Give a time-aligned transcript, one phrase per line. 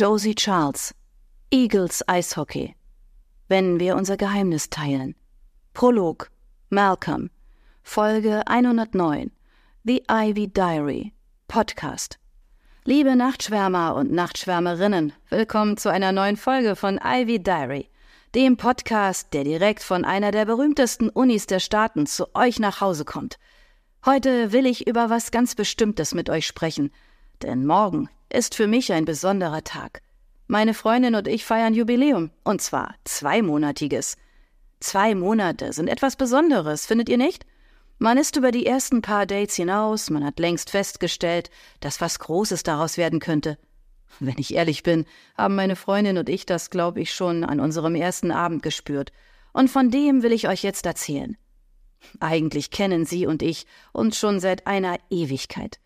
[0.00, 0.94] Josie Charles,
[1.50, 2.74] Eagles Eishockey,
[3.48, 5.14] wenn wir unser Geheimnis teilen.
[5.74, 6.30] Prolog,
[6.70, 7.28] Malcolm,
[7.82, 9.30] Folge 109,
[9.84, 11.12] The Ivy Diary,
[11.48, 12.18] Podcast.
[12.86, 17.90] Liebe Nachtschwärmer und Nachtschwärmerinnen, willkommen zu einer neuen Folge von Ivy Diary,
[18.34, 23.04] dem Podcast, der direkt von einer der berühmtesten Unis der Staaten zu euch nach Hause
[23.04, 23.38] kommt.
[24.06, 26.90] Heute will ich über was ganz Bestimmtes mit euch sprechen,
[27.42, 30.02] denn morgen ist für mich ein besonderer Tag.
[30.46, 34.16] Meine Freundin und ich feiern Jubiläum, und zwar zweimonatiges.
[34.80, 37.44] Zwei Monate sind etwas Besonderes, findet ihr nicht?
[37.98, 42.62] Man ist über die ersten paar Dates hinaus, man hat längst festgestellt, dass was Großes
[42.62, 43.58] daraus werden könnte.
[44.18, 45.04] Wenn ich ehrlich bin,
[45.36, 49.12] haben meine Freundin und ich das, glaube ich, schon an unserem ersten Abend gespürt.
[49.52, 51.36] Und von dem will ich euch jetzt erzählen.
[52.18, 55.78] Eigentlich kennen sie und ich uns schon seit einer Ewigkeit.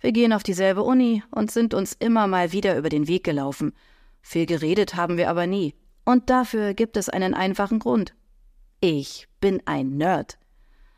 [0.00, 3.74] Wir gehen auf dieselbe Uni und sind uns immer mal wieder über den Weg gelaufen.
[4.22, 5.74] Viel geredet haben wir aber nie.
[6.04, 8.14] Und dafür gibt es einen einfachen Grund.
[8.80, 10.38] Ich bin ein Nerd.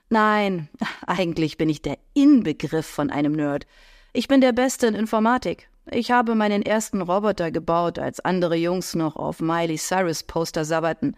[0.09, 0.69] Nein,
[1.07, 3.67] eigentlich bin ich der Inbegriff von einem Nerd.
[4.13, 5.69] Ich bin der Beste in Informatik.
[5.91, 11.17] Ich habe meinen ersten Roboter gebaut, als andere Jungs noch auf Miley Cyrus Poster sabberten.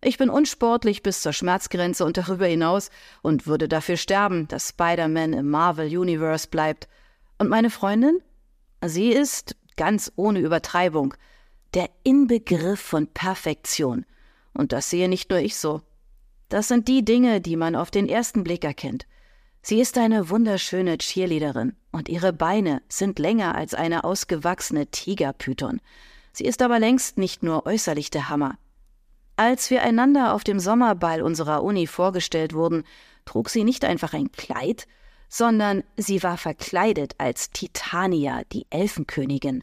[0.00, 2.90] Ich bin unsportlich bis zur Schmerzgrenze und darüber hinaus
[3.22, 6.86] und würde dafür sterben, dass Spider-Man im Marvel Universe bleibt.
[7.38, 8.20] Und meine Freundin?
[8.84, 11.14] Sie ist, ganz ohne Übertreibung,
[11.74, 14.04] der Inbegriff von Perfektion.
[14.54, 15.82] Und das sehe nicht nur ich so.
[16.48, 19.06] Das sind die Dinge, die man auf den ersten Blick erkennt.
[19.62, 25.80] Sie ist eine wunderschöne Cheerleaderin und ihre Beine sind länger als eine ausgewachsene Tigerpython.
[26.32, 28.56] Sie ist aber längst nicht nur äußerlich der Hammer.
[29.36, 32.84] Als wir einander auf dem Sommerball unserer Uni vorgestellt wurden,
[33.24, 34.86] trug sie nicht einfach ein Kleid,
[35.28, 39.62] sondern sie war verkleidet als Titania, die Elfenkönigin.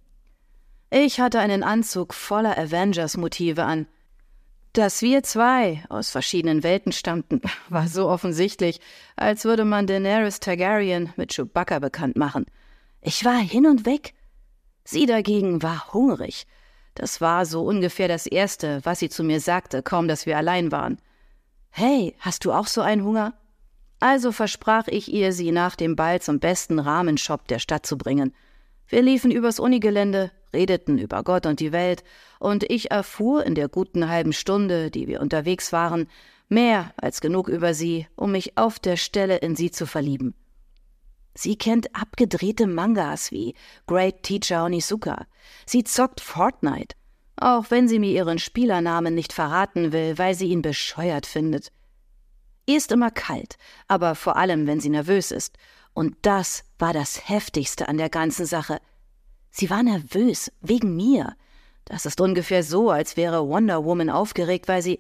[0.90, 3.88] Ich hatte einen Anzug voller Avengers-Motive an.
[4.74, 8.80] Dass wir zwei aus verschiedenen Welten stammten, war so offensichtlich,
[9.16, 12.46] als würde man Daenerys Targaryen mit Chewbacca bekannt machen.
[13.02, 14.14] Ich war hin und weg.
[14.84, 16.46] Sie dagegen war hungrig.
[16.94, 20.72] Das war so ungefähr das Erste, was sie zu mir sagte, kaum dass wir allein
[20.72, 20.98] waren.
[21.70, 23.34] Hey, hast du auch so einen Hunger?
[24.00, 28.34] Also versprach ich ihr, sie nach dem Ball zum besten Rahmenshop der Stadt zu bringen.
[28.88, 32.04] Wir liefen übers Unigelände, redeten über Gott und die Welt,
[32.40, 36.08] und ich erfuhr in der guten halben Stunde, die wir unterwegs waren,
[36.50, 40.36] mehr als genug über sie, um mich auf der Stelle in sie zu verlieben.
[41.34, 43.56] Sie kennt abgedrehte Mangas wie
[43.88, 45.26] Great Teacher Onizuka.
[45.66, 46.96] Sie zockt Fortnite,
[47.36, 51.72] auch wenn sie mir ihren Spielernamen nicht verraten will, weil sie ihn bescheuert findet.
[52.66, 55.58] Ihr ist immer kalt, aber vor allem, wenn sie nervös ist.
[55.94, 58.80] Und das war das Heftigste an der ganzen Sache.
[59.52, 61.36] Sie war nervös, wegen mir.
[61.86, 65.00] Das ist ungefähr so, als wäre Wonder Woman aufgeregt, weil sie.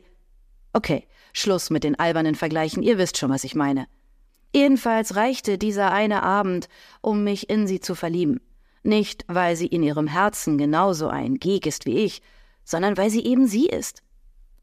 [0.73, 3.87] Okay, Schluss mit den albernen Vergleichen, ihr wisst schon, was ich meine.
[4.53, 6.69] Jedenfalls reichte dieser eine Abend,
[7.01, 8.39] um mich in sie zu verlieben.
[8.83, 12.21] Nicht, weil sie in ihrem Herzen genauso ein Geek ist wie ich,
[12.63, 14.01] sondern weil sie eben sie ist.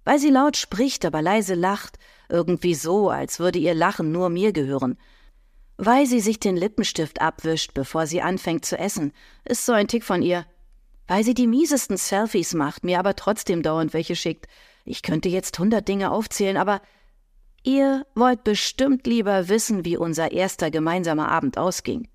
[0.05, 1.99] Weil sie laut spricht, aber leise lacht,
[2.29, 4.99] irgendwie so, als würde ihr Lachen nur mir gehören.
[5.77, 9.13] Weil sie sich den Lippenstift abwischt, bevor sie anfängt zu essen,
[9.45, 10.47] ist so ein Tick von ihr.
[11.07, 14.47] Weil sie die miesesten Selfies macht, mir aber trotzdem dauernd welche schickt.
[14.85, 16.81] Ich könnte jetzt hundert Dinge aufzählen, aber
[17.63, 22.09] ihr wollt bestimmt lieber wissen, wie unser erster gemeinsamer Abend ausging.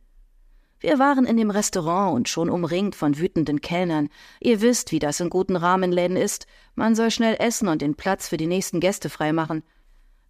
[0.80, 4.10] Wir waren in dem Restaurant und schon umringt von wütenden Kellnern.
[4.40, 6.46] Ihr wisst, wie das in guten Rahmenläden ist.
[6.76, 9.64] Man soll schnell essen und den Platz für die nächsten Gäste freimachen.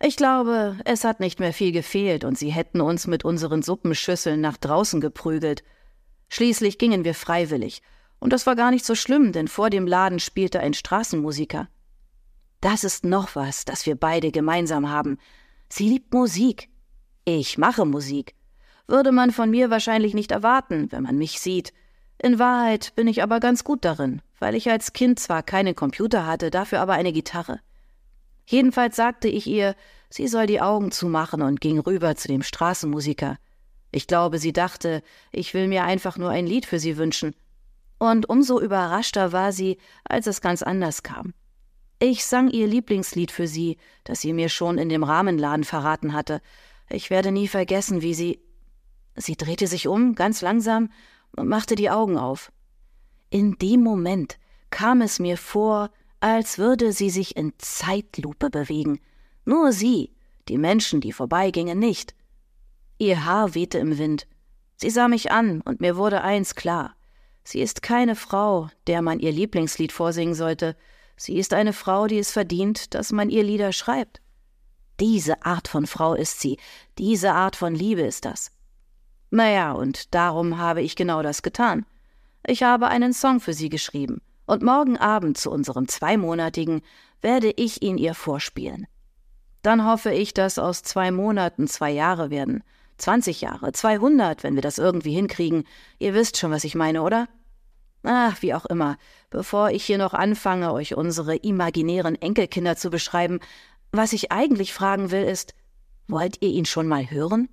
[0.02, 4.40] Ich glaube, es hat nicht mehr viel gefehlt und sie hätten uns mit unseren Suppenschüsseln
[4.40, 5.64] nach draußen geprügelt.
[6.30, 7.82] Schließlich gingen wir freiwillig.
[8.20, 11.68] Und das war gar nicht so schlimm, denn vor dem Laden spielte ein Straßenmusiker.
[12.62, 15.18] Das ist noch was, das wir beide gemeinsam haben.
[15.70, 16.70] Sie liebt Musik.
[17.26, 18.37] Ich mache Musik.
[18.88, 21.74] Würde man von mir wahrscheinlich nicht erwarten, wenn man mich sieht.
[22.20, 26.26] In Wahrheit bin ich aber ganz gut darin, weil ich als Kind zwar keinen Computer
[26.26, 27.60] hatte, dafür aber eine Gitarre.
[28.46, 29.76] Jedenfalls sagte ich ihr,
[30.10, 33.38] sie soll die Augen zumachen und ging rüber zu dem Straßenmusiker.
[33.92, 37.36] Ich glaube, sie dachte, ich will mir einfach nur ein Lied für sie wünschen.
[38.00, 41.34] Und umso überraschter war sie, als es ganz anders kam.
[42.00, 46.42] Ich sang ihr Lieblingslied für sie, das sie mir schon in dem Rahmenladen verraten hatte.
[46.90, 48.40] Ich werde nie vergessen, wie sie.
[49.18, 50.90] Sie drehte sich um, ganz langsam,
[51.36, 52.52] und machte die Augen auf.
[53.30, 54.38] In dem Moment
[54.70, 59.00] kam es mir vor, als würde sie sich in Zeitlupe bewegen.
[59.46, 60.14] Nur sie,
[60.48, 62.16] die Menschen, die vorbeigingen, nicht.
[62.98, 64.28] Ihr Haar wehte im Wind.
[64.76, 66.96] Sie sah mich an, und mir wurde eins klar.
[67.44, 70.76] Sie ist keine Frau, der man ihr Lieblingslied vorsingen sollte.
[71.16, 74.22] Sie ist eine Frau, die es verdient, dass man ihr Lieder schreibt.
[75.00, 76.58] Diese Art von Frau ist sie,
[76.98, 78.52] diese Art von Liebe ist das.
[79.30, 81.86] Naja, und darum habe ich genau das getan.
[82.46, 86.82] Ich habe einen Song für sie geschrieben, und morgen Abend zu unserem zweimonatigen
[87.22, 88.88] werde ich ihn ihr vorspielen.
[89.64, 92.64] Dann hoffe ich, dass aus zwei Monaten zwei Jahre werden,
[92.98, 95.66] zwanzig Jahre, zweihundert, wenn wir das irgendwie hinkriegen.
[96.00, 97.28] Ihr wisst schon, was ich meine, oder?
[98.04, 98.98] Ach, wie auch immer,
[99.30, 103.40] bevor ich hier noch anfange, euch unsere imaginären Enkelkinder zu beschreiben,
[103.92, 105.54] was ich eigentlich fragen will, ist,
[106.08, 107.50] wollt ihr ihn schon mal hören?